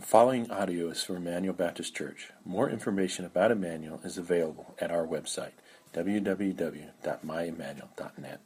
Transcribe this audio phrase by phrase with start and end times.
[0.00, 2.32] The following audio is from Emmanuel Baptist Church.
[2.42, 5.52] More information about Emmanuel is available at our website,
[5.92, 8.40] www.myemmanuel.net.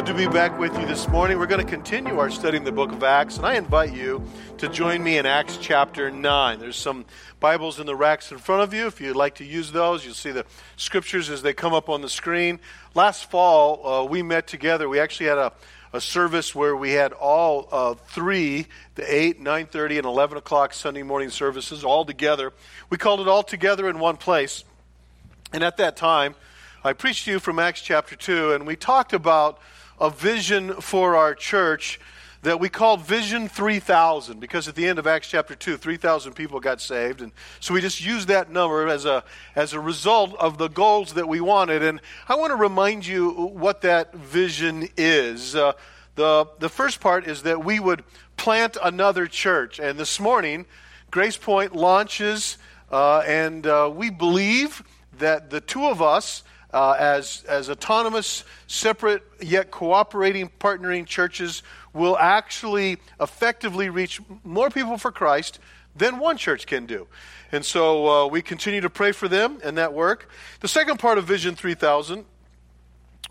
[0.00, 1.38] good to be back with you this morning.
[1.38, 4.24] We're going to continue our study in the book of Acts, and I invite you
[4.56, 6.58] to join me in Acts chapter 9.
[6.58, 7.04] There's some
[7.38, 8.86] Bibles in the racks in front of you.
[8.86, 10.46] If you'd like to use those, you'll see the
[10.78, 12.60] scriptures as they come up on the screen.
[12.94, 14.88] Last fall, uh, we met together.
[14.88, 15.52] We actually had a,
[15.92, 21.02] a service where we had all uh, three, the 8, 9.30, and 11 o'clock Sunday
[21.02, 22.54] morning services all together.
[22.88, 24.64] We called it all together in one place.
[25.52, 26.36] And at that time,
[26.82, 29.60] I preached to you from Acts chapter 2, and we talked about
[30.00, 32.00] a vision for our church
[32.42, 36.58] that we called Vision 3000 because at the end of Acts chapter 2, 3,000 people
[36.58, 37.20] got saved.
[37.20, 39.22] And so we just used that number as a,
[39.54, 41.82] as a result of the goals that we wanted.
[41.82, 45.54] And I want to remind you what that vision is.
[45.54, 45.74] Uh,
[46.14, 48.04] the, the first part is that we would
[48.38, 49.78] plant another church.
[49.78, 50.64] And this morning,
[51.10, 52.56] Grace Point launches,
[52.90, 54.82] uh, and uh, we believe
[55.18, 61.62] that the two of us uh, as, as autonomous, separate, yet cooperating, partnering churches
[61.92, 65.58] will actually effectively reach more people for Christ
[65.96, 67.08] than one church can do.
[67.52, 70.28] And so uh, we continue to pray for them and that work.
[70.60, 72.24] The second part of Vision 3000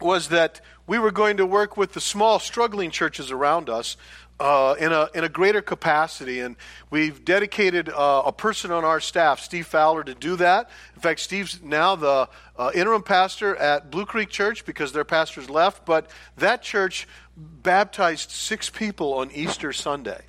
[0.02, 3.96] was that we were going to work with the small, struggling churches around us
[4.40, 6.40] uh, in, a, in a greater capacity.
[6.40, 6.56] And
[6.90, 10.70] we've dedicated uh, a person on our staff, Steve Fowler, to do that.
[10.96, 15.50] In fact, Steve's now the uh, interim pastor at Blue Creek Church because their pastors
[15.50, 15.86] left.
[15.86, 20.22] But that church baptized six people on Easter Sunday.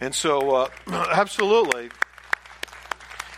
[0.00, 0.68] And so, uh,
[1.10, 1.90] absolutely.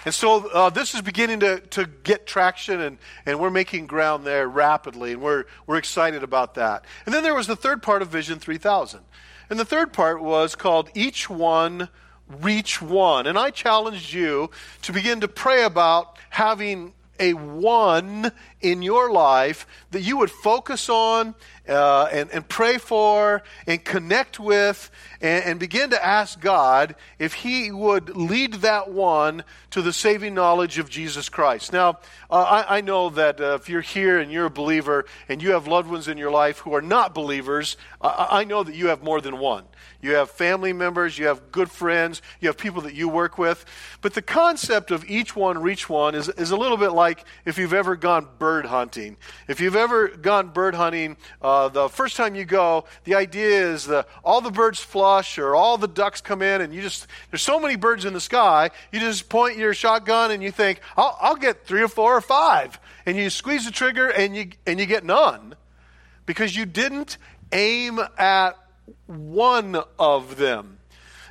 [0.05, 4.25] And so uh, this is beginning to, to get traction, and, and we're making ground
[4.25, 6.87] there rapidly, and we're, we're excited about that.
[7.05, 9.01] And then there was the third part of Vision 3000.
[9.51, 11.89] And the third part was called Each One
[12.29, 13.27] Reach One.
[13.27, 14.51] And I challenged you
[14.83, 20.89] to begin to pray about having a one in your life that you would focus
[20.89, 21.35] on
[21.69, 27.35] uh, and, and pray for and connect with and, and begin to ask God if
[27.35, 31.73] He would lead that one to the saving knowledge of Jesus Christ.
[31.73, 35.43] Now, uh, I, I, know that uh, if you're here and you're a believer and
[35.43, 38.75] you have loved ones in your life who are not believers, I, I know that
[38.75, 39.65] you have more than one.
[40.03, 43.65] You have family members, you have good friends, you have people that you work with.
[44.01, 47.10] But the concept of each one reach one is, is a little bit like
[47.45, 49.17] if you've ever gone bird hunting.
[49.49, 53.87] If you've ever gone bird hunting, uh, the first time you go, the idea is
[53.87, 57.43] that all the birds flush or all the ducks come in, and you just, there's
[57.43, 61.17] so many birds in the sky, you just point your shotgun and you think, I'll,
[61.21, 62.79] I'll get three or four or five.
[63.07, 65.55] And you squeeze the trigger and you, and you get none
[66.27, 67.19] because you didn't
[67.53, 68.53] aim at
[69.07, 70.80] one of them.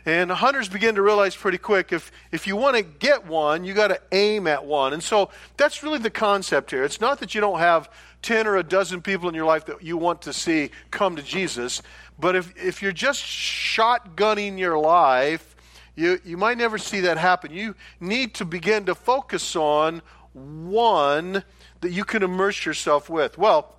[0.10, 3.76] And hunters begin to realize pretty quick if, if you want to get one, you
[3.76, 4.92] got to aim at one.
[4.92, 6.84] And so that's really the concept here.
[6.84, 7.92] It's not that you don't have
[8.24, 11.22] 10 or a dozen people in your life that you want to see come to
[11.22, 11.84] Jesus,
[12.18, 15.56] but if, if you're just shotgunning your life,
[15.96, 17.52] you, you might never see that happen.
[17.52, 20.02] You need to begin to focus on
[20.34, 21.44] one
[21.82, 23.38] that you can immerse yourself with.
[23.38, 23.76] Well,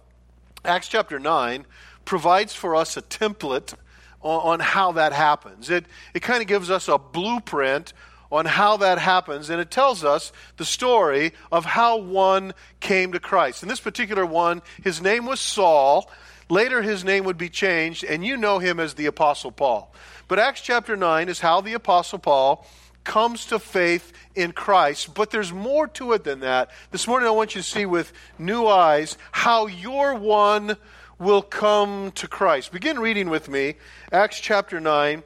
[0.65, 1.67] Acts chapter 9
[2.05, 3.75] provides for us a template
[4.23, 5.71] on, on how that happens.
[5.71, 7.93] It, it kind of gives us a blueprint
[8.33, 13.21] on how that happens, and it tells us the story of how one came to
[13.21, 13.63] Christ.
[13.63, 16.09] And this particular one, his name was Saul.
[16.49, 19.93] Later, his name would be changed, and you know him as the Apostle Paul.
[20.29, 22.65] But Acts chapter 9 is how the Apostle Paul
[23.03, 25.15] comes to faith in Christ.
[25.15, 26.71] But there's more to it than that.
[26.93, 30.77] This morning, I want you to see with new eyes how your one
[31.21, 32.73] will come to Christ.
[32.73, 33.75] Begin reading with me,
[34.11, 35.23] Acts chapter 9,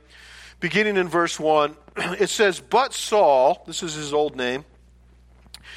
[0.61, 1.77] beginning in verse 1.
[2.19, 4.65] It says, But Saul, this is his old name,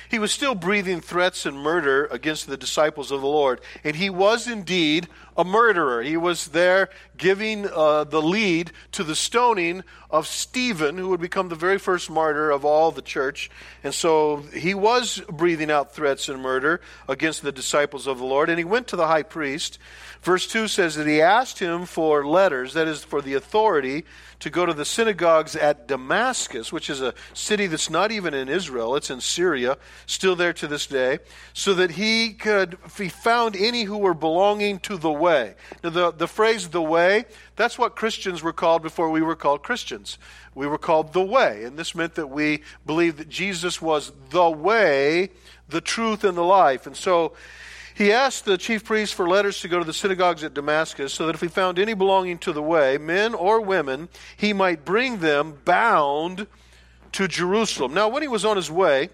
[0.09, 3.61] he was still breathing threats and murder against the disciples of the Lord.
[3.84, 6.02] And he was indeed a murderer.
[6.02, 11.49] He was there giving uh, the lead to the stoning of Stephen, who would become
[11.49, 13.49] the very first martyr of all the church.
[13.83, 18.49] And so he was breathing out threats and murder against the disciples of the Lord.
[18.49, 19.79] And he went to the high priest.
[20.21, 24.05] Verse 2 says that he asked him for letters, that is, for the authority
[24.39, 28.49] to go to the synagogues at Damascus, which is a city that's not even in
[28.49, 31.19] Israel, it's in Syria, still there to this day,
[31.53, 35.55] so that he could, if he found any who were belonging to the way.
[35.83, 37.25] Now, the, the phrase the way,
[37.57, 40.17] that's what Christians were called before we were called Christians.
[40.55, 44.49] We were called the way, and this meant that we believed that Jesus was the
[44.49, 45.31] way,
[45.67, 46.87] the truth, and the life.
[46.87, 47.33] And so
[47.95, 51.25] he asked the chief priests for letters to go to the synagogues at Damascus so
[51.25, 54.07] that if he found any belonging to the way, men or women,
[54.37, 56.45] he might bring them bound
[57.13, 57.95] to Jerusalem.
[57.95, 59.09] Now, when he was on his way,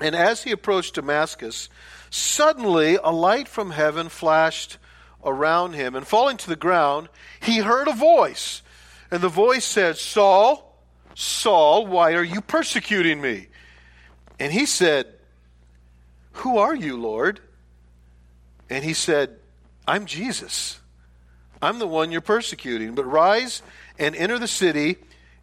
[0.00, 1.68] and as he approached Damascus,
[2.08, 4.78] suddenly a light from heaven flashed
[5.24, 7.08] around him, and falling to the ground,
[7.40, 8.62] he heard a voice.
[9.10, 10.76] And the voice said, Saul,
[11.14, 13.48] Saul, why are you persecuting me?
[14.38, 15.06] And he said,
[16.32, 17.40] Who are you, Lord?
[18.70, 19.36] And he said,
[19.86, 20.78] I'm Jesus.
[21.60, 22.94] I'm the one you're persecuting.
[22.94, 23.62] But rise
[23.98, 24.98] and enter the city,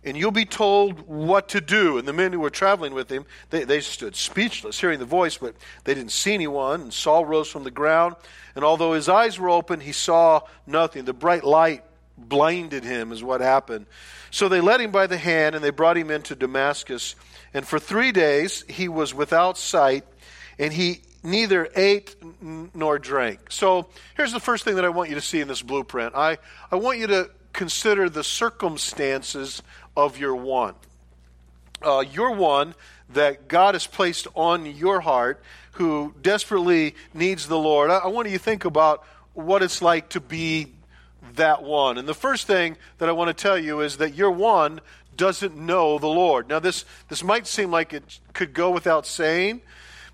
[0.06, 1.98] and you'll be told what to do.
[1.98, 5.38] And the men who were traveling with him, they, they stood speechless, hearing the voice,
[5.38, 6.81] but they didn't see anyone.
[6.81, 8.16] And Saul rose from the ground,
[8.56, 11.06] and although his eyes were open, he saw nothing.
[11.06, 11.84] The bright light
[12.18, 13.88] blinded him, is what happened.
[14.31, 17.16] So they led him by the hand, and they brought him into Damascus.
[17.54, 20.06] And for three days he was without sight,
[20.60, 23.51] and he neither ate nor drank.
[23.51, 26.13] So here's the first thing that I want you to see in this blueprint.
[26.16, 26.38] I,
[26.72, 29.63] I want you to consider the circumstances
[29.95, 30.75] of your one.
[31.81, 32.74] Uh, your one
[33.09, 35.42] that God has placed on your heart
[35.74, 37.92] who desperately needs the Lord.
[37.92, 39.03] I, I want you to think about
[39.33, 40.74] what it's like to be
[41.36, 41.97] that one.
[41.97, 44.80] And the first thing that I want to tell you is that your one
[45.15, 46.50] doesn't know the Lord.
[46.50, 49.62] Now, this, this might seem like it could go without saying,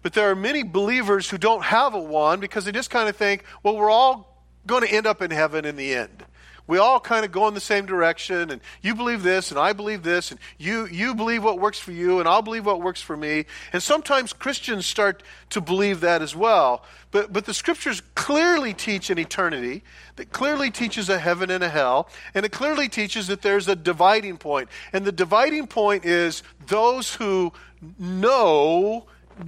[0.02, 3.16] but there are many believers who don't have a one because they just kind of
[3.16, 6.26] think, well, we're all going to end up in heaven in the end.
[6.72, 9.74] We all kind of go in the same direction, and you believe this, and I
[9.74, 13.02] believe this, and you, you believe what works for you, and I'll believe what works
[13.02, 13.44] for me.
[13.74, 16.86] And sometimes Christians start to believe that as well.
[17.12, 19.84] But, but the scriptures clearly teach an eternity,
[20.16, 23.76] that clearly teaches a heaven and a hell, and it clearly teaches that there's a
[23.76, 24.70] dividing point.
[24.94, 27.52] And the dividing point is those who
[28.00, 29.08] know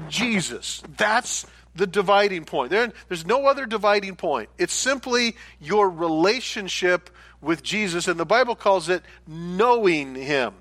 [0.10, 0.84] Jesus.
[0.98, 2.70] That's the dividing point.
[2.70, 4.50] There, there's no other dividing point.
[4.58, 7.10] It's simply your relationship
[7.42, 10.54] with Jesus, and the Bible calls it knowing Him.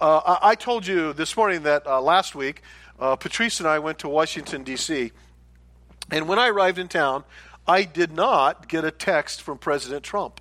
[0.00, 2.62] Uh, I, I, told you this morning that uh, last week,
[2.98, 5.12] uh, Patrice and I went to Washington, D.C.,
[6.10, 7.24] and when I arrived in town,
[7.68, 10.40] I did not get a text from President Trump.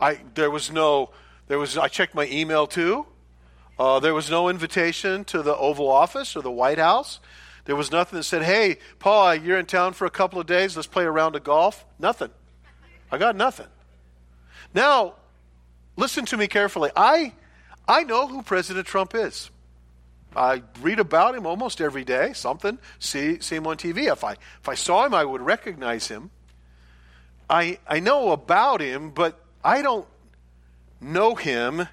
[0.00, 1.10] I, there was no,
[1.46, 3.06] there was, I checked my email too.
[3.78, 7.20] Uh, there was no invitation to the Oval Office or the White House.
[7.68, 10.74] There was nothing that said, hey, Paul, you're in town for a couple of days.
[10.74, 11.84] Let's play a round of golf.
[11.98, 12.30] Nothing.
[13.12, 13.66] I got nothing.
[14.72, 15.16] Now,
[15.94, 16.90] listen to me carefully.
[16.96, 17.34] I,
[17.86, 19.50] I know who President Trump is.
[20.34, 24.10] I read about him almost every day, something, see, see him on TV.
[24.10, 26.30] If I, if I saw him, I would recognize him.
[27.50, 30.06] I, I know about him, but I don't
[31.02, 31.86] know him,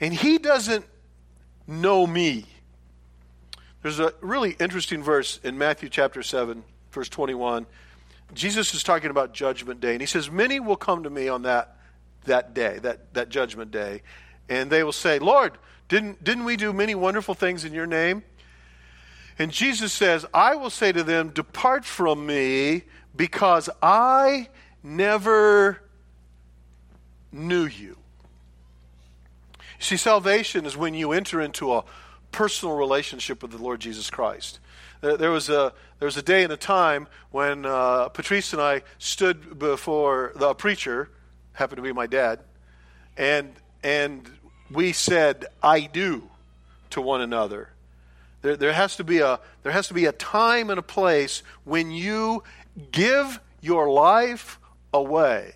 [0.00, 0.84] and he doesn't
[1.68, 2.46] know me.
[3.86, 7.66] There's a really interesting verse in Matthew chapter 7, verse 21.
[8.34, 11.42] Jesus is talking about judgment day, and he says, Many will come to me on
[11.42, 11.76] that,
[12.24, 14.02] that day, that, that judgment day,
[14.48, 15.52] and they will say, Lord,
[15.88, 18.24] didn't, didn't we do many wonderful things in your name?
[19.38, 22.82] And Jesus says, I will say to them, Depart from me,
[23.14, 24.48] because I
[24.82, 25.80] never
[27.30, 27.98] knew you.
[29.78, 31.84] See, salvation is when you enter into a
[32.36, 34.60] personal relationship with the Lord Jesus Christ.
[35.00, 38.82] There was a, there was a day and a time when uh, Patrice and I
[38.98, 41.08] stood before the preacher,
[41.54, 42.40] happened to be my dad,
[43.16, 44.28] and, and
[44.70, 46.28] we said, I do
[46.90, 47.70] to one another.
[48.42, 51.42] There, there, has to be a, there has to be a time and a place
[51.64, 52.42] when you
[52.92, 54.60] give your life
[54.92, 55.54] away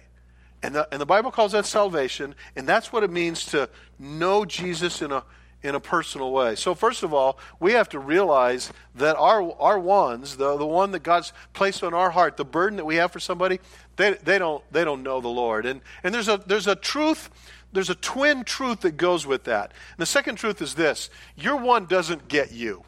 [0.62, 3.68] and the, and the Bible calls that salvation, and that's what it means to
[3.98, 5.24] know Jesus in a,
[5.62, 6.54] in a personal way.
[6.54, 10.90] So, first of all, we have to realize that our, our ones, the, the one
[10.92, 13.60] that God's placed on our heart, the burden that we have for somebody,
[13.96, 15.66] they, they, don't, they don't know the Lord.
[15.66, 17.30] And, and there's, a, there's a truth,
[17.72, 19.72] there's a twin truth that goes with that.
[19.90, 22.84] And the second truth is this your one doesn't get you.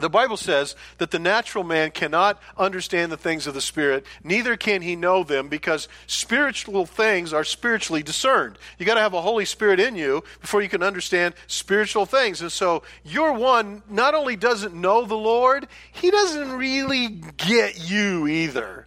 [0.00, 4.56] The Bible says that the natural man cannot understand the things of the Spirit, neither
[4.56, 8.58] can he know them, because spiritual things are spiritually discerned.
[8.78, 12.40] You got to have a Holy Spirit in you before you can understand spiritual things.
[12.40, 18.26] And so, your one not only doesn't know the Lord, he doesn't really get you
[18.26, 18.86] either.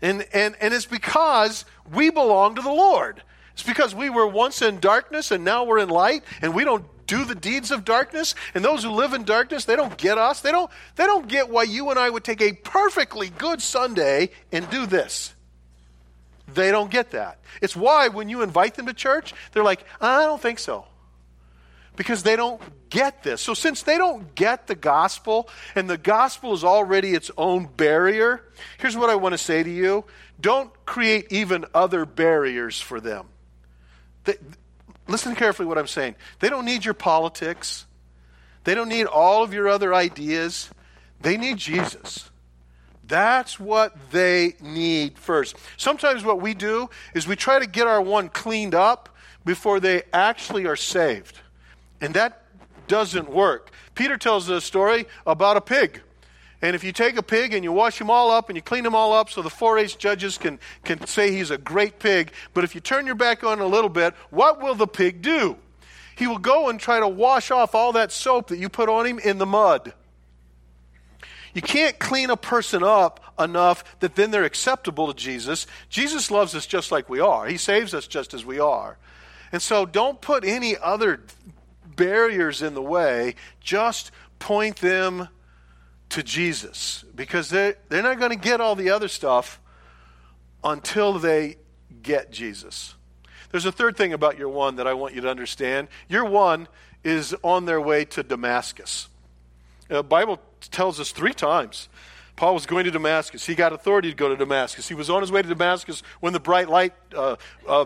[0.00, 3.22] And, and, and it's because we belong to the Lord.
[3.52, 6.84] It's because we were once in darkness and now we're in light, and we don't
[7.06, 8.34] do the deeds of darkness.
[8.54, 10.40] And those who live in darkness they don't get us.
[10.40, 14.30] They don't they don't get why you and i would take a perfectly good sunday
[14.50, 15.34] and do this.
[16.52, 17.38] They don't get that.
[17.60, 20.86] It's why when you invite them to church they're like i don't think so.
[21.94, 22.60] Because they don't
[22.92, 23.40] get this.
[23.40, 28.44] So, since they don't get the gospel, and the gospel is already its own barrier,
[28.78, 30.04] here's what I want to say to you.
[30.40, 33.26] Don't create even other barriers for them.
[35.08, 36.14] Listen carefully what I'm saying.
[36.40, 37.86] They don't need your politics,
[38.64, 40.70] they don't need all of your other ideas.
[41.20, 42.30] They need Jesus.
[43.06, 45.56] That's what they need first.
[45.76, 49.08] Sometimes what we do is we try to get our one cleaned up
[49.44, 51.38] before they actually are saved.
[52.00, 52.42] And that
[52.88, 53.70] doesn't work.
[53.94, 56.00] Peter tells a story about a pig.
[56.62, 58.86] And if you take a pig and you wash him all up and you clean
[58.86, 62.32] him all up so the 4 H judges can, can say he's a great pig,
[62.54, 65.56] but if you turn your back on a little bit, what will the pig do?
[66.14, 69.06] He will go and try to wash off all that soap that you put on
[69.06, 69.92] him in the mud.
[71.52, 75.66] You can't clean a person up enough that then they're acceptable to Jesus.
[75.90, 78.98] Jesus loves us just like we are, He saves us just as we are.
[79.50, 81.20] And so don't put any other
[81.96, 85.28] barriers in the way, just point them
[86.12, 89.60] to Jesus because they're, they're not going to get all the other stuff
[90.62, 91.56] until they
[92.02, 92.94] get Jesus.
[93.50, 95.88] There's a third thing about your one that I want you to understand.
[96.08, 96.68] Your one
[97.02, 99.08] is on their way to Damascus.
[99.88, 100.38] The Bible
[100.70, 101.88] tells us three times
[102.36, 103.46] Paul was going to Damascus.
[103.46, 104.88] He got authority to go to Damascus.
[104.88, 107.36] He was on his way to Damascus when the bright light uh,
[107.68, 107.84] uh,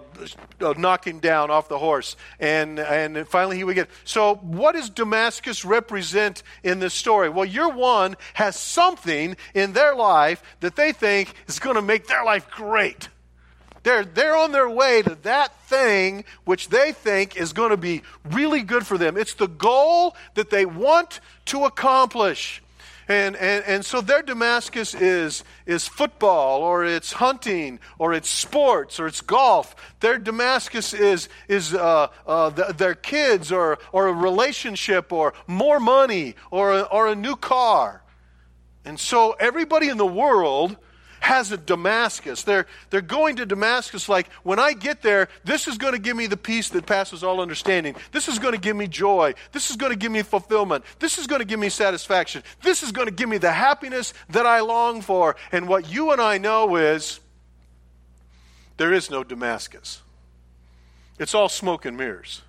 [0.60, 2.16] uh, knocked him down off the horse.
[2.38, 3.90] And, and finally he would get.
[4.04, 7.28] So, what does Damascus represent in this story?
[7.28, 12.06] Well, your one has something in their life that they think is going to make
[12.06, 13.08] their life great.
[13.82, 18.02] They're, they're on their way to that thing which they think is going to be
[18.24, 19.16] really good for them.
[19.16, 22.62] It's the goal that they want to accomplish.
[23.08, 28.98] And, and, and so their Damascus is, is football, or it's hunting, or it's sports,
[28.98, 29.76] or it's golf.
[30.00, 35.78] Their Damascus is, is uh, uh, the, their kids, or, or a relationship, or more
[35.78, 38.02] money, or a, or a new car.
[38.84, 40.76] And so everybody in the world
[41.26, 42.44] has a Damascus.
[42.44, 46.16] They're, they're going to Damascus like, when I get there, this is going to give
[46.16, 47.96] me the peace that passes all understanding.
[48.12, 49.34] This is going to give me joy.
[49.50, 50.84] This is going to give me fulfillment.
[51.00, 52.44] This is going to give me satisfaction.
[52.62, 55.34] This is going to give me the happiness that I long for.
[55.50, 57.18] And what you and I know is
[58.76, 60.02] there is no Damascus,
[61.18, 62.42] it's all smoke and mirrors.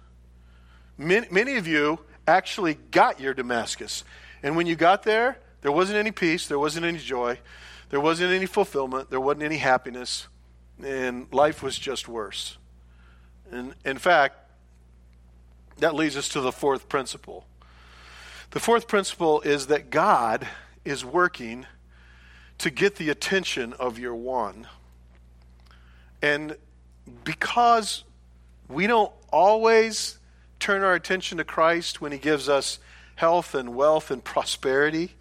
[1.00, 4.04] Many, many of you actually got your Damascus.
[4.44, 7.40] And when you got there, there wasn't any peace, there wasn't any joy.
[7.90, 10.28] There wasn't any fulfillment, there wasn't any happiness,
[10.84, 12.58] and life was just worse.
[13.50, 14.36] And in fact,
[15.78, 17.46] that leads us to the fourth principle.
[18.52, 20.48] The fourth principle is that God
[20.84, 21.66] is working
[22.58, 24.68] to get the attention of your one.
[26.22, 26.58] And
[27.24, 28.04] because
[28.68, 30.18] we don't always
[30.60, 32.80] turn our attention to Christ when He gives us
[33.16, 35.14] health and wealth and prosperity,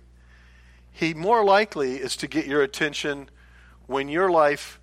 [0.97, 3.29] he more likely is to get your attention
[3.87, 4.81] when your life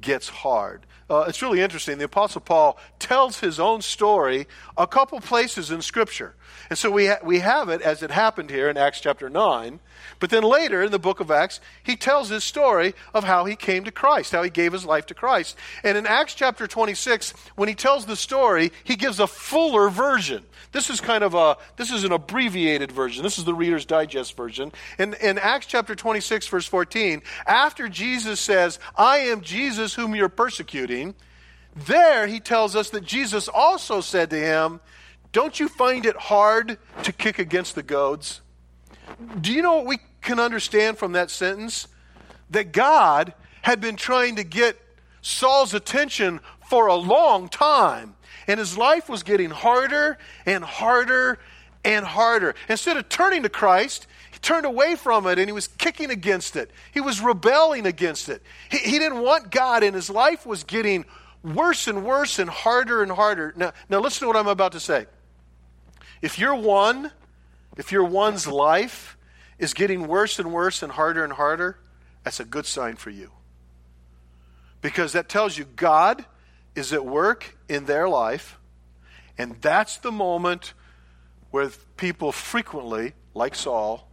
[0.00, 0.86] gets hard.
[1.10, 1.98] Uh, it's really interesting.
[1.98, 4.46] The Apostle Paul tells his own story
[4.78, 6.34] a couple places in Scripture.
[6.70, 9.80] And so we, ha- we have it as it happened here in Acts chapter 9.
[10.20, 13.56] But then later in the book of Acts, he tells his story of how he
[13.56, 15.56] came to Christ, how he gave his life to Christ.
[15.82, 20.44] And in Acts chapter 26, when he tells the story, he gives a fuller version.
[20.72, 23.22] This is kind of a, this is an abbreviated version.
[23.22, 24.72] This is the Reader's Digest version.
[24.98, 30.28] In, in Acts chapter 26, verse 14, after Jesus says, I am Jesus whom you're
[30.28, 31.14] persecuting,
[31.86, 34.80] there he tells us that Jesus also said to him,
[35.32, 38.40] Don't you find it hard to kick against the goads?
[39.40, 41.88] Do you know what we can understand from that sentence?
[42.50, 44.78] That God had been trying to get
[45.20, 48.14] Saul's attention for a long time.
[48.46, 51.38] And his life was getting harder and harder
[51.84, 52.54] and harder.
[52.68, 56.56] Instead of turning to Christ, he turned away from it and he was kicking against
[56.56, 56.70] it.
[56.92, 58.42] He was rebelling against it.
[58.70, 61.04] He, he didn't want God, and his life was getting
[61.42, 63.52] worse and worse and harder and harder.
[63.56, 65.06] Now, now listen to what I'm about to say.
[66.20, 67.12] If you're one,
[67.76, 69.16] if your one's life
[69.58, 71.78] is getting worse and worse and harder and harder,
[72.24, 73.30] that's a good sign for you.
[74.80, 76.24] Because that tells you God
[76.74, 78.58] is at work in their life,
[79.36, 80.74] and that's the moment
[81.50, 84.08] where people frequently, like Saul,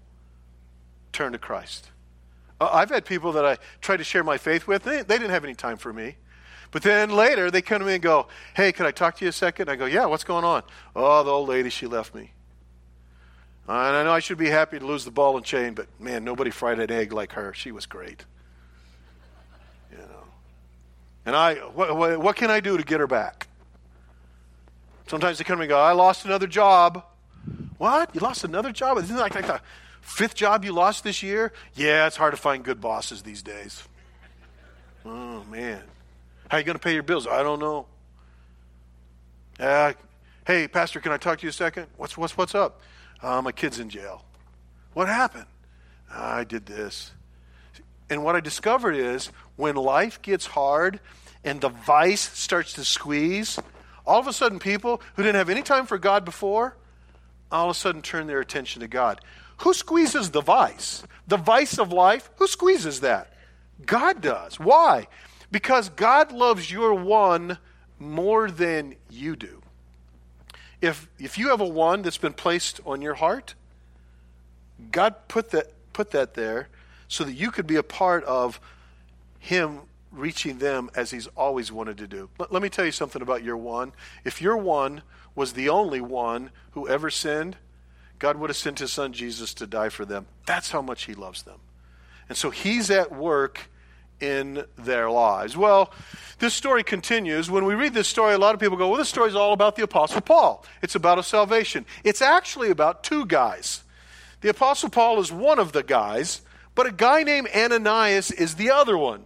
[1.12, 1.90] turn to Christ.
[2.60, 5.44] I've had people that I tried to share my faith with, they, they didn't have
[5.44, 6.16] any time for me.
[6.76, 9.30] But then later, they come to me and go, Hey, can I talk to you
[9.30, 9.70] a second?
[9.70, 10.62] I go, Yeah, what's going on?
[10.94, 12.32] Oh, the old lady, she left me.
[13.66, 16.26] And I know I should be happy to lose the ball and chain, but man,
[16.26, 17.54] nobody fried an egg like her.
[17.54, 18.26] She was great.
[19.90, 20.24] You know.
[21.26, 23.48] And I, what, what, can I do to get her back?
[25.08, 27.06] Sometimes they come to me and go, I lost another job.
[27.78, 28.14] What?
[28.14, 28.98] You lost another job?
[28.98, 29.62] Isn't like, like the
[30.02, 31.54] fifth job you lost this year?
[31.74, 33.82] Yeah, it's hard to find good bosses these days.
[35.06, 35.82] Oh, man.
[36.50, 37.28] How are you going to pay your bills?
[37.28, 37.88] I don't know.
[39.60, 39.94] Uh,
[40.46, 41.88] hey, Pastor, can I talk to you a second?
[41.98, 42.82] What's, what's, what's up?
[43.22, 44.24] Uh, my kid's in jail.
[44.94, 45.46] What happened?
[46.14, 47.12] I did this.
[48.10, 51.00] And what I discovered is when life gets hard
[51.44, 53.60] and the vice starts to squeeze,
[54.06, 56.76] all of a sudden people who didn't have any time for God before,
[57.52, 59.22] all of a sudden turn their attention to God.
[59.60, 61.04] Who squeezes the vice?
[61.28, 62.30] The vice of life?
[62.38, 63.34] Who squeezes that?
[63.86, 64.60] God does.
[64.60, 65.08] Why?
[65.52, 67.58] Because God loves your one
[68.00, 69.62] more than you do.
[70.82, 73.56] If, if you have a one that's been placed on your heart,
[74.92, 76.68] God put that, put that there
[77.08, 78.60] so that you could be a part of
[79.40, 82.30] Him reaching them as He's always wanted to do.
[82.38, 83.94] Let, let me tell you something about your one.
[84.24, 85.02] If your one
[85.34, 87.58] was the only one who ever sinned,
[88.20, 90.28] God would have sent His Son Jesus to die for them.
[90.46, 91.60] That's how much He loves them.
[92.28, 93.70] And so He's at work
[94.20, 95.58] in their lives.
[95.58, 95.92] Well,
[96.40, 97.50] this story continues.
[97.50, 99.54] When we read this story, a lot of people go, well, this story is all
[99.54, 100.66] about the Apostle Paul.
[100.82, 101.86] It's about a salvation.
[102.04, 103.84] It's actually about two guys.
[104.42, 106.42] The Apostle Paul is one of the guys,
[106.76, 109.24] but a guy named Ananias is the other one.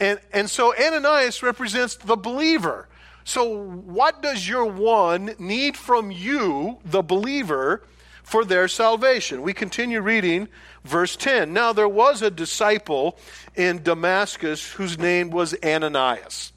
[0.00, 2.88] And, and so Ananias represents the believer.
[3.24, 7.82] So, what does your one need from you, the believer,
[8.22, 9.42] for their salvation?
[9.42, 10.48] We continue reading
[10.84, 11.52] verse 10.
[11.52, 13.18] Now, there was a disciple
[13.54, 16.52] in Damascus whose name was Ananias.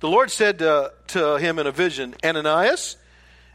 [0.00, 2.96] The Lord said to, to him in a vision, Ananias?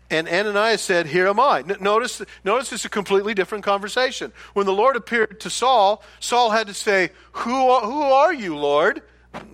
[0.10, 1.64] And Ananias said, Here am I.
[1.80, 4.34] Notice, notice it's a completely different conversation.
[4.54, 9.02] When the Lord appeared to Saul, Saul had to say, Who, who are you, Lord?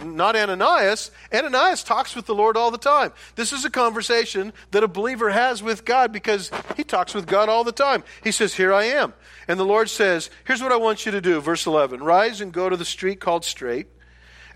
[0.03, 1.11] Not Ananias.
[1.33, 3.13] Ananias talks with the Lord all the time.
[3.35, 7.49] This is a conversation that a believer has with God because he talks with God
[7.49, 8.03] all the time.
[8.23, 9.13] He says, Here I am.
[9.47, 11.39] And the Lord says, Here's what I want you to do.
[11.41, 13.87] Verse 11 Rise and go to the street called Straight.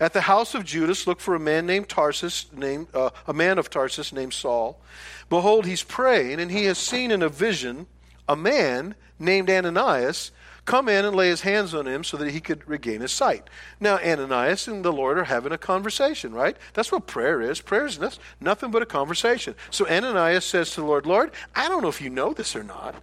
[0.00, 3.58] At the house of Judas, look for a man named Tarsus, named, uh, a man
[3.58, 4.80] of Tarsus named Saul.
[5.28, 7.86] Behold, he's praying, and he has seen in a vision
[8.28, 10.32] a man named Ananias
[10.64, 13.48] come in and lay his hands on him so that he could regain his sight.
[13.80, 16.56] Now, Ananias and the Lord are having a conversation, right?
[16.74, 17.60] That's what prayer is.
[17.60, 17.98] Prayer is
[18.40, 19.54] nothing but a conversation.
[19.70, 22.62] So Ananias says to the Lord, Lord, I don't know if you know this or
[22.62, 22.94] not,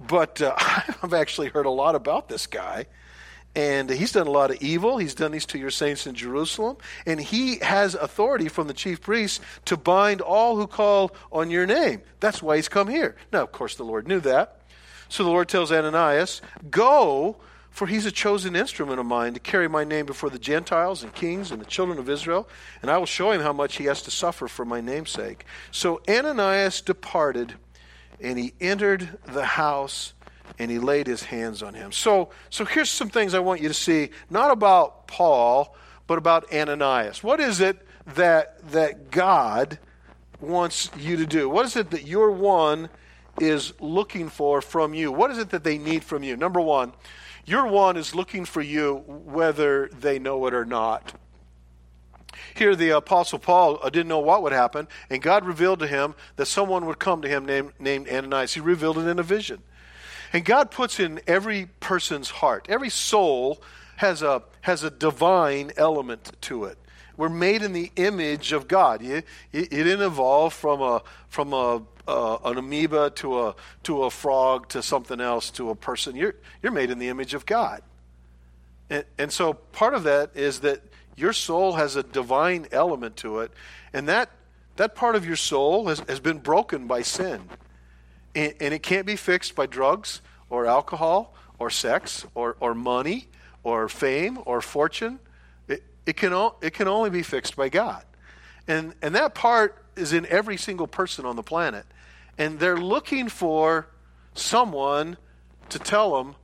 [0.00, 0.54] but uh,
[1.02, 2.86] I've actually heard a lot about this guy.
[3.54, 4.98] And he's done a lot of evil.
[4.98, 6.76] He's done these to your saints in Jerusalem.
[7.06, 11.66] And he has authority from the chief priests to bind all who call on your
[11.66, 12.02] name.
[12.20, 13.16] That's why he's come here.
[13.32, 14.57] Now, of course, the Lord knew that.
[15.08, 17.36] So the Lord tells Ananias, Go,
[17.70, 21.14] for he's a chosen instrument of mine to carry my name before the Gentiles and
[21.14, 22.48] kings and the children of Israel,
[22.82, 25.44] and I will show him how much he has to suffer for my name's sake.
[25.70, 27.54] So Ananias departed,
[28.20, 30.14] and he entered the house
[30.58, 31.92] and he laid his hands on him.
[31.92, 36.52] So, so here's some things I want you to see, not about Paul, but about
[36.52, 37.22] Ananias.
[37.22, 39.78] What is it that, that God
[40.40, 41.48] wants you to do?
[41.48, 42.88] What is it that your one
[43.40, 45.12] is looking for from you?
[45.12, 46.36] What is it that they need from you?
[46.36, 46.92] Number one,
[47.44, 51.14] your one is looking for you whether they know it or not.
[52.54, 56.14] Here, the Apostle Paul uh, didn't know what would happen, and God revealed to him
[56.36, 58.54] that someone would come to him named, named Ananias.
[58.54, 59.62] He revealed it in a vision.
[60.32, 63.62] And God puts in every person's heart, every soul
[63.96, 66.78] has a, has a divine element to it.
[67.16, 69.02] We're made in the image of God.
[69.02, 74.68] It, didn't evolve from a, from a, uh, an amoeba to a, to a frog
[74.70, 76.16] to something else to a person.
[76.16, 77.82] You're, you're made in the image of God.
[78.90, 80.80] And, and so part of that is that
[81.16, 83.52] your soul has a divine element to it,
[83.92, 84.30] and that,
[84.76, 87.42] that part of your soul has, has been broken by sin.
[88.34, 93.26] And, and it can't be fixed by drugs or alcohol or sex or, or money
[93.62, 95.18] or fame or fortune.
[95.68, 98.02] It, can, o- it can only be fixed by God.
[98.66, 101.84] And, and that part is in every single person on the planet
[102.38, 103.88] and they're looking for
[104.32, 105.16] someone
[105.68, 106.36] to tell them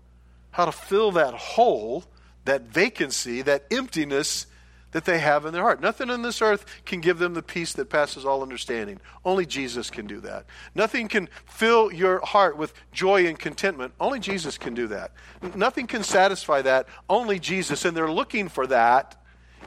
[0.51, 2.05] how to fill that hole,
[2.45, 4.47] that vacancy, that emptiness
[4.95, 5.81] that they have in their heart.
[5.81, 9.01] Nothing on this earth can give them the peace that passes all understanding.
[9.25, 10.47] Only Jesus can do that.
[10.75, 13.93] Nothing can fill your heart with joy and contentment.
[13.99, 15.11] Only Jesus can do that.
[15.57, 16.87] Nothing can satisfy that.
[17.09, 17.85] Only Jesus.
[17.85, 19.21] And they're looking for that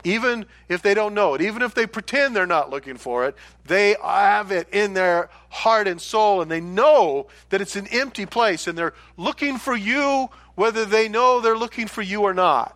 [0.03, 3.35] even if they don't know it, even if they pretend they're not looking for it,
[3.65, 8.25] they have it in their heart and soul, and they know that it's an empty
[8.25, 12.75] place, and they're looking for you whether they know they're looking for you or not.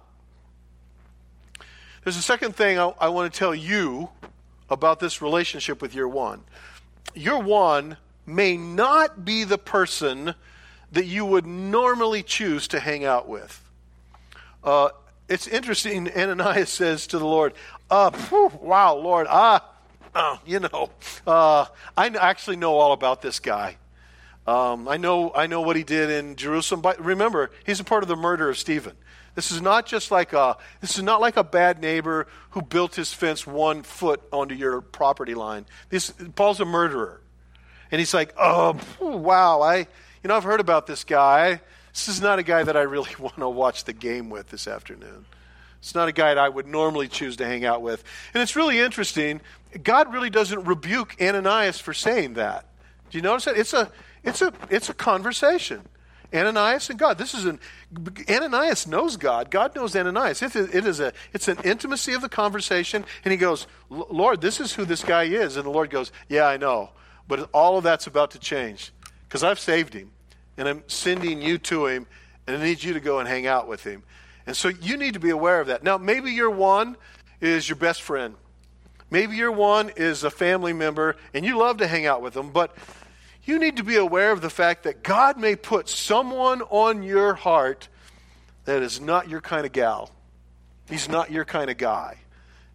[2.04, 4.10] There's a second thing I, I want to tell you
[4.70, 6.42] about this relationship with your one.
[7.14, 10.34] Your one may not be the person
[10.92, 13.62] that you would normally choose to hang out with.
[14.64, 14.90] Uh,
[15.32, 17.54] it's interesting, Ananias says to the Lord,
[17.90, 19.66] uh, whew, Wow, Lord, ah,
[20.14, 20.90] uh, you know,
[21.26, 21.66] uh,
[21.96, 23.78] I actually know all about this guy.
[24.46, 26.82] Um, I know I know what he did in Jerusalem.
[26.82, 28.98] But remember, he's a part of the murder of Stephen.
[29.36, 32.96] This is not just like a this is not like a bad neighbor who built
[32.96, 35.66] his fence one foot onto your property line.
[35.90, 37.22] This Paul's a murderer,
[37.92, 39.88] and he's like, oh wow, I
[40.24, 41.62] you know I've heard about this guy.
[41.94, 44.68] This is not a guy that I really want to watch the game with this
[44.68, 45.26] afternoon.
[45.80, 48.04] It's not a guy that I would normally choose to hang out with.
[48.34, 49.42] And it's really interesting.
[49.82, 52.68] God really doesn't rebuke Ananias for saying that.
[53.10, 53.58] Do you notice that?
[53.58, 53.92] It's a
[54.24, 55.82] it's a, it's a conversation.
[56.34, 57.18] Ananias and God.
[57.18, 57.60] This is an
[58.30, 59.52] Ananias knows God.
[59.52, 60.42] God knows Ananias.
[60.42, 63.04] It is, a it's an intimacy of the conversation.
[63.26, 65.58] And he goes, Lord, this is who this guy is.
[65.58, 66.92] And the Lord goes, Yeah, I know,
[67.28, 68.94] but all of that's about to change
[69.32, 70.12] because I've saved him,
[70.58, 72.06] and I'm sending you to him,
[72.46, 74.04] and I need you to go and hang out with him.
[74.46, 75.84] And so you need to be aware of that.
[75.84, 76.98] Now, maybe your one
[77.40, 78.36] is your best friend.
[79.10, 82.52] Maybe your one is a family member, and you love to hang out with them,
[82.52, 82.76] but
[83.46, 87.34] you need to be aware of the fact that God may put someone on your
[87.34, 87.88] heart
[88.66, 90.12] that is not your kind of gal.
[90.90, 92.18] He's not your kind of guy.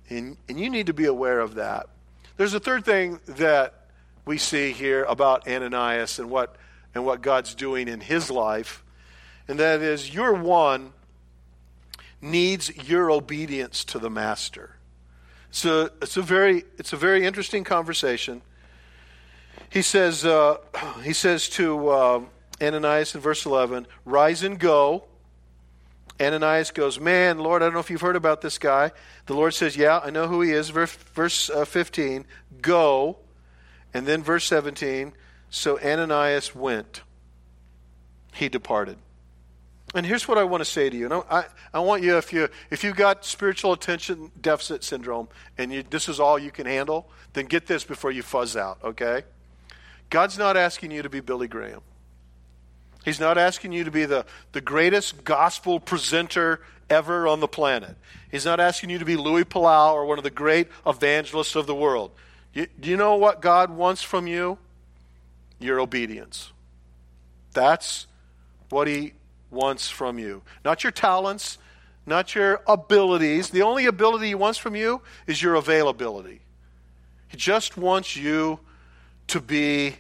[0.09, 1.91] And, and you need to be aware of that.
[2.39, 3.86] There's a third thing that
[4.27, 6.57] we see here about Ananias and what,
[6.95, 8.85] and what God's doing in his life,
[9.49, 10.93] and that is your one
[12.21, 14.77] needs your obedience to the master.
[15.51, 18.43] So it's a very, it's a very interesting conversation
[19.71, 20.57] he says, uh,
[21.03, 22.21] he says to uh,
[22.61, 25.05] Ananias in verse 11, Rise and go.
[26.21, 28.93] Ananias goes, Man, Lord, I don't know if you've heard about this guy.
[29.27, 30.71] The Lord says, Yeah, I know who he is.
[30.71, 32.25] Verse, verse uh, 15,
[32.63, 33.19] Go.
[33.95, 35.13] And then verse 17,
[35.51, 37.03] So Ananias went.
[38.35, 38.99] He departed.
[39.95, 41.07] And here's what I want to say to you.
[41.07, 45.73] And I, I want you, if you if you've got spiritual attention deficit syndrome and
[45.73, 49.23] you, this is all you can handle, then get this before you fuzz out, okay?
[50.11, 51.81] God's not asking you to be Billy Graham.
[53.05, 57.97] He's not asking you to be the, the greatest gospel presenter ever on the planet.
[58.31, 61.67] He's not asking you to be Luis Palau or one of the great evangelists of
[61.67, 62.11] the world.
[62.57, 64.57] You, do you know what God wants from you?
[65.59, 66.53] Your obedience.
[67.53, 68.07] That's
[68.71, 69.13] what He
[69.51, 70.41] wants from you.
[70.65, 71.59] Not your talents,
[72.07, 73.51] not your abilities.
[73.51, 76.41] The only ability He wants from you is your availability.
[77.29, 78.59] He just wants you
[79.27, 79.97] to be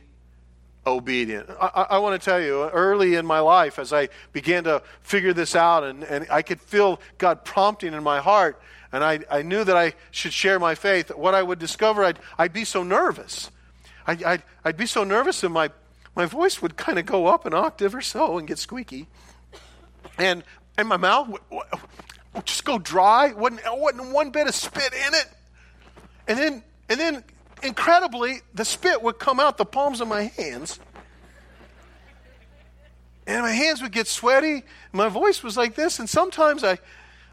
[0.86, 1.50] obedient.
[1.60, 5.32] I, I, want to tell you, early in my life, as I began to figure
[5.32, 8.60] this out, and, and I could feel God prompting in my heart,
[8.92, 12.18] and I, I knew that I should share my faith, what I would discover, I'd,
[12.38, 13.50] I'd be so nervous.
[14.06, 15.70] I, I'd, I'd be so nervous, and my,
[16.14, 19.08] my voice would kind of go up an octave or so and get squeaky.
[20.18, 20.44] And,
[20.78, 21.42] and my mouth would,
[22.34, 25.28] would just go dry, wasn't, wasn't one bit of spit in it.
[26.28, 27.24] And then, and then
[27.62, 30.78] incredibly, the spit would come out the palms of my hands.
[33.26, 34.62] And my hands would get sweaty.
[34.92, 35.98] My voice was like this.
[35.98, 36.78] And sometimes I,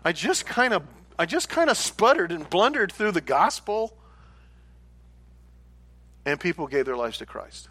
[0.03, 0.83] I just kind of
[1.17, 3.95] I just kind of sputtered and blundered through the gospel.
[6.25, 7.69] And people gave their lives to Christ.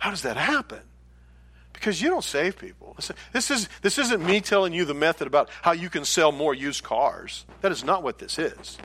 [0.00, 0.80] How does that happen?
[1.72, 2.94] Because you don't save people.
[3.32, 6.54] This, is, this isn't me telling you the method about how you can sell more
[6.54, 7.46] used cars.
[7.62, 8.76] That is not what this is.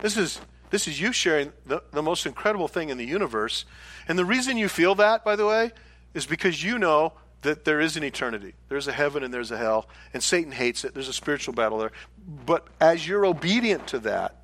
[0.00, 3.64] This is, this is you sharing the, the most incredible thing in the universe.
[4.08, 5.72] And the reason you feel that, by the way,
[6.14, 8.54] is because you know that there is an eternity.
[8.68, 10.94] There's a heaven and there's a hell, and Satan hates it.
[10.94, 11.92] There's a spiritual battle there.
[12.46, 14.36] But as you're obedient to that,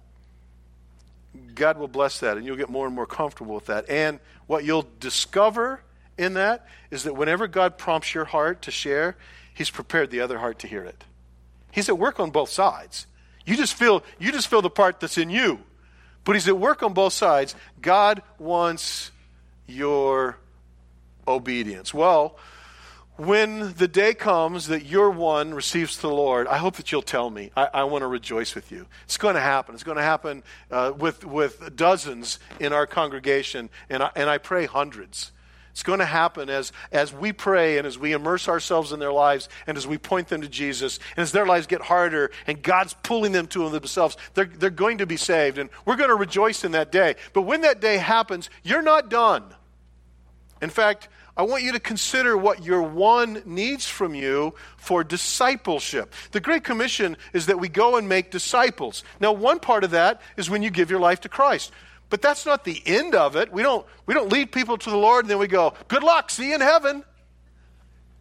[1.55, 3.89] God will bless that, and you'll get more and more comfortable with that.
[3.89, 5.83] And what you'll discover
[6.19, 9.17] in that is that whenever God prompts your heart to share,
[9.55, 11.05] He's prepared the other heart to hear it.
[11.71, 13.07] He's at work on both sides.
[13.51, 15.59] You just feel you just feel the part that's in you.
[16.23, 17.57] But he's at work on both sides.
[17.83, 19.11] God wants
[19.67, 20.39] your
[21.27, 21.93] obedience.
[21.93, 22.39] Well,
[23.17, 27.29] when the day comes that your one receives the Lord, I hope that you'll tell
[27.29, 27.51] me.
[27.57, 28.87] I, I want to rejoice with you.
[29.05, 29.75] It's going to happen.
[29.75, 34.39] It's going to happen uh, with, with dozens in our congregation, and I, and I
[34.39, 35.33] pray hundreds.
[35.81, 39.15] It's going to happen as, as we pray and as we immerse ourselves in their
[39.15, 42.63] lives and as we point them to Jesus and as their lives get harder and
[42.63, 44.19] God's pulling them to themselves.
[44.35, 47.15] They're, they're going to be saved and we're going to rejoice in that day.
[47.33, 49.43] But when that day happens, you're not done.
[50.61, 56.13] In fact, I want you to consider what your one needs from you for discipleship.
[56.33, 59.03] The Great Commission is that we go and make disciples.
[59.19, 61.73] Now, one part of that is when you give your life to Christ.
[62.11, 63.53] But that's not the end of it.
[63.53, 66.29] We don't, we don't lead people to the Lord and then we go, good luck,
[66.29, 67.05] see you in heaven.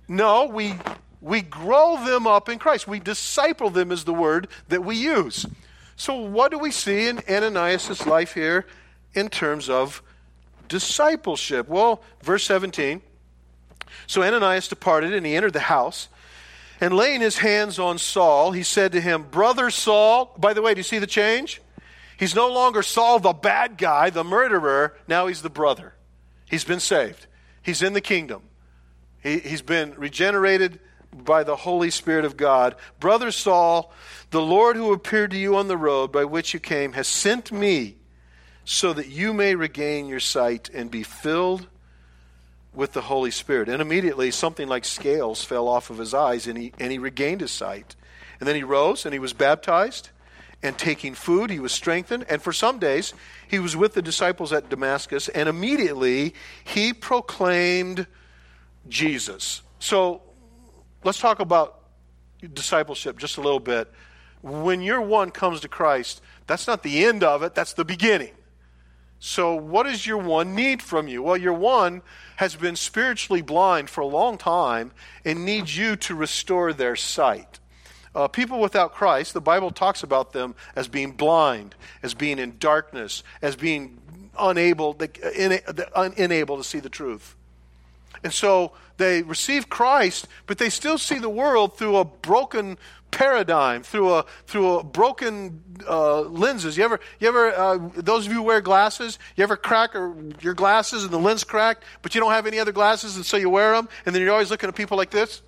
[0.07, 0.75] No, we,
[1.21, 2.87] we grow them up in Christ.
[2.87, 5.45] We disciple them, is the word that we use.
[5.95, 8.65] So, what do we see in Ananias' life here
[9.13, 10.01] in terms of
[10.69, 11.67] discipleship?
[11.67, 13.01] Well, verse 17.
[14.07, 16.07] So Ananias departed and he entered the house.
[16.81, 20.73] And laying his hands on Saul, he said to him, Brother Saul, by the way,
[20.73, 21.61] do you see the change?
[22.19, 24.93] He's no longer Saul, the bad guy, the murderer.
[25.07, 25.93] Now he's the brother.
[26.45, 27.27] He's been saved,
[27.61, 28.43] he's in the kingdom.
[29.23, 30.79] He, he's been regenerated
[31.13, 32.75] by the Holy Spirit of God.
[32.99, 33.91] Brother Saul,
[34.31, 37.51] the Lord who appeared to you on the road by which you came has sent
[37.51, 37.95] me
[38.65, 41.67] so that you may regain your sight and be filled
[42.73, 43.67] with the Holy Spirit.
[43.67, 47.41] And immediately something like scales fell off of his eyes and he, and he regained
[47.41, 47.95] his sight.
[48.39, 50.09] And then he rose and he was baptized.
[50.61, 52.25] And taking food, he was strengthened.
[52.29, 53.13] And for some days,
[53.47, 55.29] he was with the disciples at Damascus.
[55.29, 58.07] And immediately, he proclaimed
[58.89, 59.61] Jesus.
[59.79, 60.21] So
[61.03, 61.79] let's talk about
[62.53, 63.91] discipleship just a little bit.
[64.41, 68.31] When your one comes to Christ, that's not the end of it, that's the beginning.
[69.19, 71.21] So, what does your one need from you?
[71.21, 72.01] Well, your one
[72.37, 74.93] has been spiritually blind for a long time
[75.25, 77.58] and needs you to restore their sight.
[78.15, 82.57] Uh, people without Christ, the Bible talks about them as being blind, as being in
[82.57, 83.99] darkness, as being
[84.37, 84.99] unable,
[85.95, 87.35] unable to see the truth.
[88.23, 92.77] And so they receive Christ, but they still see the world through a broken
[93.11, 96.77] paradigm, through a through a broken uh, lenses.
[96.77, 99.93] You ever you ever uh, those of you who wear glasses, you ever crack
[100.41, 103.37] your glasses and the lens cracked, but you don't have any other glasses, and so
[103.37, 105.41] you wear them, and then you're always looking at people like this.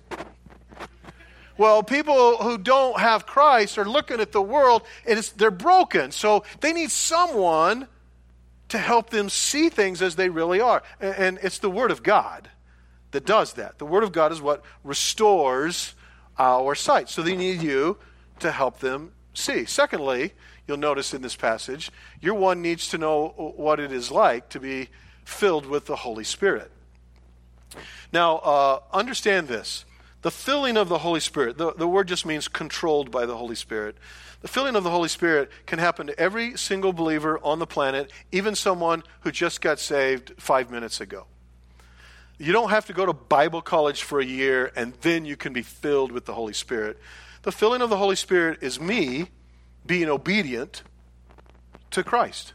[1.58, 6.10] Well, people who don't have Christ are looking at the world and they're broken.
[6.12, 7.88] So they need someone
[8.68, 10.82] to help them see things as they really are.
[11.00, 12.48] And it's the Word of God
[13.10, 13.78] that does that.
[13.78, 15.94] The Word of God is what restores
[16.38, 17.08] our sight.
[17.08, 17.98] So they need you
[18.40, 19.66] to help them see.
[19.66, 20.32] Secondly,
[20.66, 24.60] you'll notice in this passage, your one needs to know what it is like to
[24.60, 24.88] be
[25.24, 26.70] filled with the Holy Spirit.
[28.12, 29.84] Now, uh, understand this.
[30.22, 33.56] The filling of the Holy Spirit, the, the word just means controlled by the Holy
[33.56, 33.96] Spirit.
[34.40, 38.12] The filling of the Holy Spirit can happen to every single believer on the planet,
[38.30, 41.26] even someone who just got saved five minutes ago.
[42.38, 45.52] You don't have to go to Bible college for a year and then you can
[45.52, 46.98] be filled with the Holy Spirit.
[47.42, 49.28] The filling of the Holy Spirit is me
[49.84, 50.82] being obedient
[51.90, 52.52] to Christ.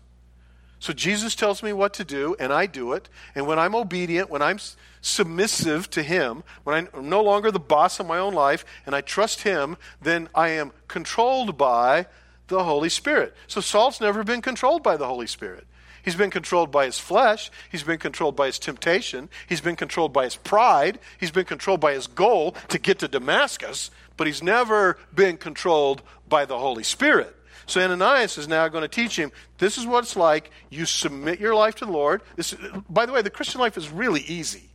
[0.80, 3.10] So Jesus tells me what to do, and I do it.
[3.34, 4.60] And when I'm obedient, when I'm
[5.02, 9.02] submissive to Him, when I'm no longer the boss of my own life, and I
[9.02, 12.06] trust Him, then I am controlled by
[12.48, 13.36] the Holy Spirit.
[13.48, 15.66] So Saul's never been controlled by the Holy Spirit.
[16.04, 17.52] He's been controlled by his flesh.
[17.70, 19.28] He's been controlled by his temptation.
[19.46, 21.00] He's been controlled by his pride.
[21.20, 26.02] He's been controlled by his goal to get to Damascus, but he's never been controlled
[26.30, 27.36] by the Holy Spirit.
[27.68, 30.52] So Ananias is now going to teach him this is what it's like.
[30.70, 32.22] You submit your life to the Lord.
[32.36, 32.56] This,
[32.90, 34.70] by the way, the Christian life is really easy.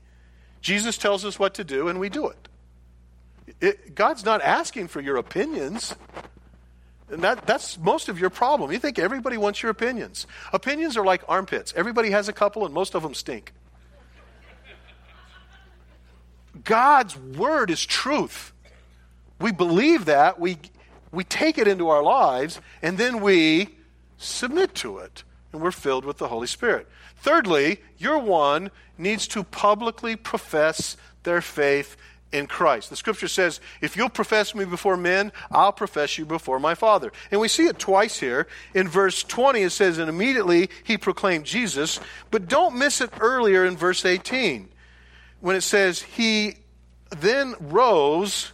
[0.60, 2.48] Jesus tells us what to do, and we do it.
[3.60, 5.94] it God's not asking for your opinions.
[7.08, 8.70] And that, that's most of your problem.
[8.72, 10.26] You think everybody wants your opinions.
[10.52, 11.72] Opinions are like armpits.
[11.74, 13.52] Everybody has a couple, and most of them stink.
[16.64, 18.52] God's word is truth.
[19.40, 20.58] We believe that, we,
[21.12, 23.68] we take it into our lives, and then we
[24.16, 26.88] submit to it, and we're filled with the Holy Spirit.
[27.16, 31.96] Thirdly, your one needs to publicly profess their faith
[32.32, 32.90] in Christ.
[32.90, 37.12] The scripture says, If you'll profess me before men, I'll profess you before my Father.
[37.30, 38.48] And we see it twice here.
[38.74, 42.00] In verse 20, it says, And immediately he proclaimed Jesus.
[42.30, 44.68] But don't miss it earlier in verse 18
[45.40, 46.56] when it says, He
[47.10, 48.52] then rose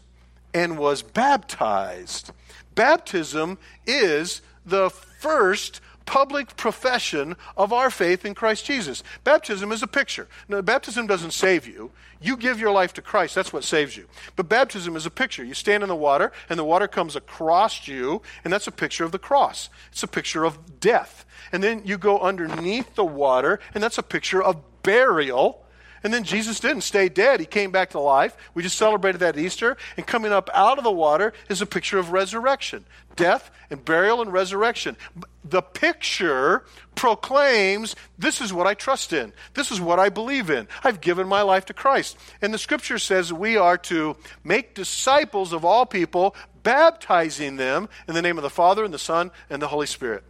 [0.52, 2.32] and was baptized.
[2.78, 9.02] Baptism is the first public profession of our faith in Christ Jesus.
[9.24, 10.28] Baptism is a picture.
[10.48, 11.90] Now, baptism doesn't save you.
[12.20, 14.06] You give your life to Christ, that's what saves you.
[14.36, 15.42] But baptism is a picture.
[15.42, 19.02] You stand in the water, and the water comes across you, and that's a picture
[19.02, 19.70] of the cross.
[19.90, 21.26] It's a picture of death.
[21.50, 25.64] And then you go underneath the water, and that's a picture of burial.
[26.02, 27.40] And then Jesus didn't stay dead.
[27.40, 28.36] He came back to life.
[28.54, 29.76] We just celebrated that Easter.
[29.96, 32.84] And coming up out of the water is a picture of resurrection
[33.18, 34.96] death and burial and resurrection.
[35.44, 39.32] The picture proclaims this is what I trust in.
[39.54, 40.68] This is what I believe in.
[40.84, 42.16] I've given my life to Christ.
[42.40, 48.14] And the scripture says we are to make disciples of all people, baptizing them in
[48.14, 50.22] the name of the Father and the Son and the Holy Spirit.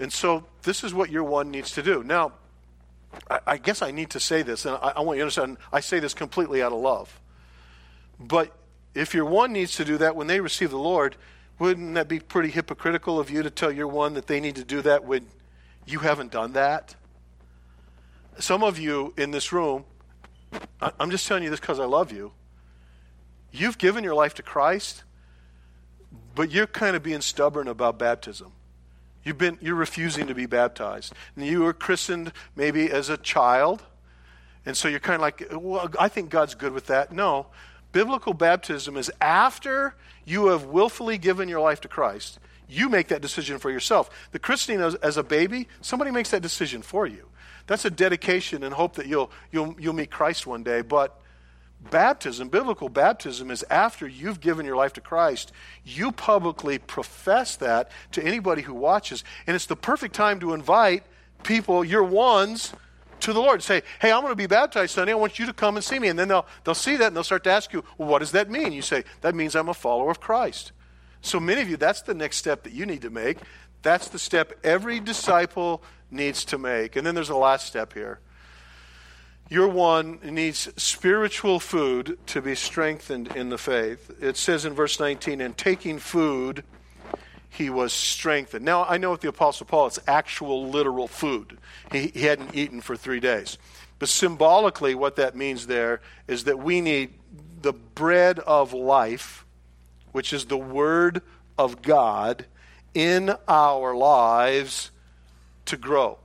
[0.00, 2.02] And so this is what your one needs to do.
[2.04, 2.32] Now,
[3.46, 5.98] I, guess I need to say this, and I want you to understand, I say
[5.98, 7.20] this completely out of love.
[8.18, 8.52] But
[8.94, 11.16] if your one needs to do that when they receive the Lord,
[11.58, 14.64] wouldn't that be pretty hypocritical of you to tell your one that they need to
[14.64, 15.26] do that when
[15.86, 16.94] you haven't done that?
[18.38, 19.84] Some of you in this room,
[20.80, 22.32] I'm just telling you this because I love you.
[23.50, 25.04] You've given your life to Christ,
[26.34, 28.52] but you're kind of being stubborn about baptism.
[29.28, 31.12] You've been, you're refusing to be baptized.
[31.36, 33.82] And you were christened maybe as a child,
[34.64, 37.12] and so you're kind of like, well, I think God's good with that.
[37.12, 37.48] No,
[37.92, 42.38] biblical baptism is after you have willfully given your life to Christ.
[42.70, 44.08] You make that decision for yourself.
[44.32, 47.28] The christening as, as a baby, somebody makes that decision for you.
[47.66, 50.80] That's a dedication and hope that you'll, you'll, you'll meet Christ one day.
[50.80, 51.20] But
[51.80, 55.52] baptism, biblical baptism, is after you've given your life to Christ.
[55.84, 59.24] You publicly profess that to anybody who watches.
[59.46, 61.04] And it's the perfect time to invite
[61.42, 62.72] people, your ones,
[63.20, 63.62] to the Lord.
[63.62, 65.12] Say, hey, I'm going to be baptized Sunday.
[65.12, 66.08] I want you to come and see me.
[66.08, 68.32] And then they'll, they'll see that and they'll start to ask you, well, what does
[68.32, 68.72] that mean?
[68.72, 70.72] You say, that means I'm a follower of Christ.
[71.20, 73.38] So many of you, that's the next step that you need to make.
[73.82, 76.96] That's the step every disciple needs to make.
[76.96, 78.20] And then there's a last step here.
[79.50, 84.10] Your one needs spiritual food to be strengthened in the faith.
[84.20, 86.64] It says in verse 19, and taking food,
[87.48, 88.64] he was strengthened.
[88.64, 91.56] Now, I know with the Apostle Paul, it's actual literal food.
[91.90, 93.56] He, he hadn't eaten for three days.
[93.98, 97.14] But symbolically, what that means there is that we need
[97.62, 99.46] the bread of life,
[100.12, 101.22] which is the Word
[101.56, 102.44] of God,
[102.92, 104.90] in our lives
[105.64, 106.18] to grow.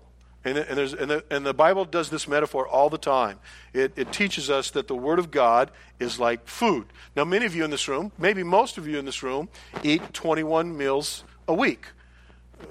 [0.46, 3.40] And, and, and, the, and, the, Bible does this metaphor all the time.
[3.74, 6.88] It, it, teaches us that the Word of God is like food.
[7.16, 9.48] Now, many of you in this room, maybe most of you in this room,
[9.84, 11.88] eat 21 meals a week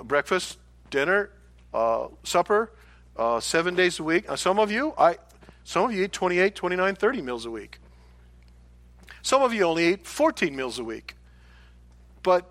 [0.02, 0.58] breakfast,
[0.90, 1.30] dinner,
[1.74, 2.72] uh, supper,
[3.16, 4.26] uh, seven days a week.
[4.36, 5.16] Some of you, I,
[5.64, 7.78] some of you eat 28, 29, 30 meals a week.
[9.22, 11.14] Some of you only eat 14 meals a week.
[12.22, 12.50] But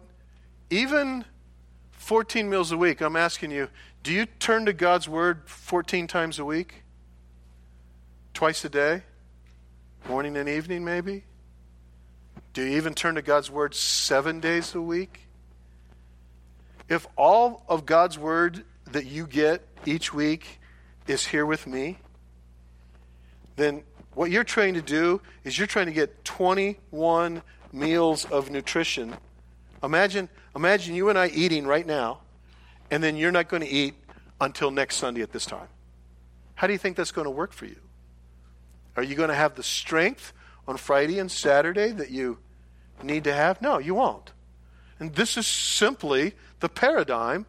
[0.70, 1.26] even
[1.92, 3.70] 14 meals a week, I'm asking you,
[4.04, 6.84] do you turn to God's Word 14 times a week?
[8.34, 9.04] Twice a day?
[10.10, 11.24] Morning and evening, maybe?
[12.54, 15.28] Do you even turn to God's Word seven days a week?
[16.90, 20.60] If all of God's Word that you get each week
[21.06, 22.00] is here with me,
[23.56, 23.84] then
[24.16, 29.16] what you're trying to do is you're trying to get 21 meals of nutrition.
[29.84, 32.22] Imagine, imagine you and I eating right now
[32.92, 33.96] and then you're not going to eat
[34.40, 35.68] until next Sunday at this time.
[36.56, 37.80] How do you think that's going to work for you?
[38.96, 40.34] Are you going to have the strength
[40.68, 42.38] on Friday and Saturday that you
[43.02, 43.62] need to have?
[43.62, 44.34] No, you won't.
[45.00, 47.46] And this is simply the paradigm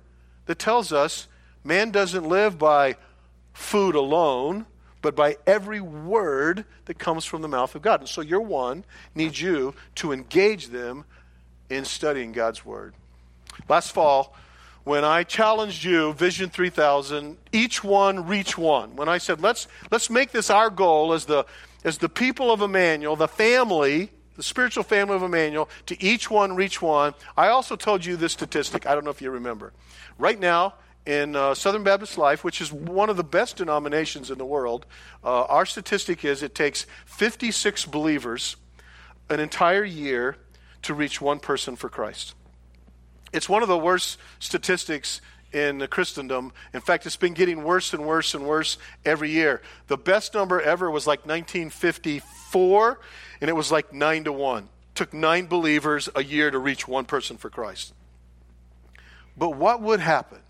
[0.47, 1.27] that tells us
[1.65, 2.97] man doesn't live by
[3.53, 4.65] food alone,
[5.03, 8.01] but by every word that comes from the mouth of God.
[8.01, 11.05] And so your one needs you to engage them
[11.69, 12.95] in studying God's word.
[13.69, 14.35] Last fall,
[14.85, 18.97] when I challenged you, Vision 3000, each one reach one.
[18.97, 21.47] When I said, let's, let's make this our goal as the,
[21.85, 26.57] as the people of Emmanuel, the family, the spiritual family of Emmanuel, to each one
[26.57, 27.15] reach one.
[27.37, 28.87] I also told you this statistic.
[28.87, 29.73] I don't know if you remember.
[30.19, 30.75] Right now,
[31.07, 34.87] in uh, Southern Baptist Life, which is one of the best denominations in the world,
[35.23, 38.57] uh, our statistic is it takes 56 believers
[39.29, 40.37] an entire year
[40.83, 42.35] to reach one person for Christ.
[43.33, 45.21] It's one of the worst statistics
[45.53, 46.53] in Christendom.
[46.73, 49.63] In fact, it's been getting worse and worse and worse every year.
[49.87, 53.01] The best number ever was like 1954,
[53.41, 54.65] and it was like 9 to 1.
[54.65, 57.95] It took nine believers a year to reach one person for Christ.
[59.37, 60.41] But what would happen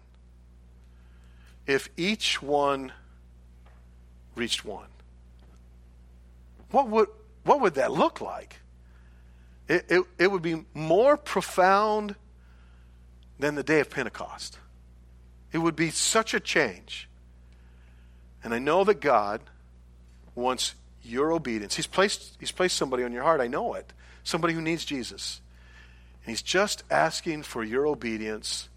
[1.66, 2.92] if each one
[4.34, 4.88] reached one?
[6.70, 7.08] What would,
[7.44, 8.56] what would that look like?
[9.68, 12.16] It, it, it would be more profound
[13.38, 14.58] than the day of Pentecost.
[15.52, 17.08] It would be such a change.
[18.44, 19.40] And I know that God
[20.34, 21.76] wants your obedience.
[21.76, 23.40] He's placed, he's placed somebody on your heart.
[23.40, 23.92] I know it.
[24.24, 25.40] Somebody who needs Jesus.
[26.24, 28.68] And He's just asking for your obedience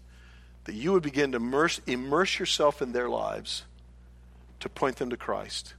[0.64, 3.64] that you would begin to immerse, immerse yourself in their lives
[4.60, 5.74] to point them to Christ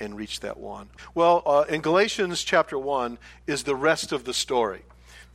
[0.00, 0.88] and reach that one.
[1.14, 4.82] Well, uh, in Galatians chapter 1 is the rest of the story.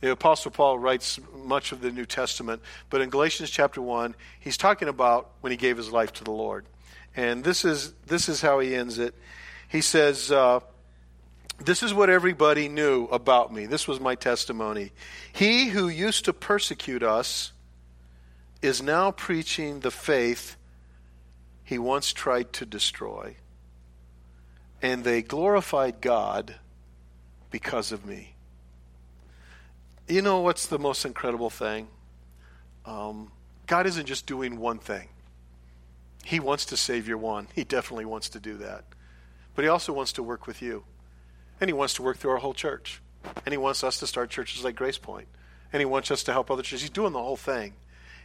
[0.00, 4.56] The Apostle Paul writes much of the New Testament, but in Galatians chapter 1, he's
[4.56, 6.64] talking about when he gave his life to the Lord.
[7.14, 9.14] And this is, this is how he ends it.
[9.68, 10.60] He says, uh,
[11.58, 13.66] This is what everybody knew about me.
[13.66, 14.92] This was my testimony.
[15.32, 17.52] He who used to persecute us
[18.62, 20.56] is now preaching the faith
[21.62, 23.36] he once tried to destroy.
[24.82, 26.56] And they glorified God
[27.50, 28.34] because of me.
[30.10, 31.86] You know what's the most incredible thing?
[32.84, 33.30] Um,
[33.68, 35.08] God isn't just doing one thing.
[36.24, 37.46] He wants to save your one.
[37.54, 38.84] He definitely wants to do that.
[39.54, 40.82] But He also wants to work with you.
[41.60, 43.00] And He wants to work through our whole church.
[43.44, 45.28] And He wants us to start churches like Grace Point.
[45.72, 46.80] And He wants us to help other churches.
[46.80, 47.74] He's doing the whole thing.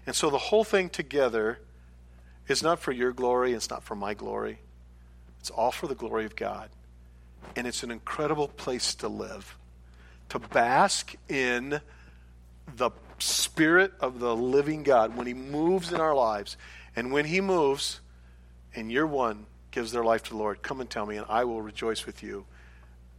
[0.07, 1.59] And so the whole thing together
[2.47, 4.57] is not for your glory, it's not for my glory.
[5.39, 6.69] It's all for the glory of God.
[7.55, 9.55] And it's an incredible place to live,
[10.30, 11.82] to bask in
[12.76, 16.57] the Spirit of the living God when He moves in our lives.
[16.95, 18.01] And when He moves,
[18.76, 21.43] and your one gives their life to the Lord, come and tell me, and I
[21.43, 22.45] will rejoice with you,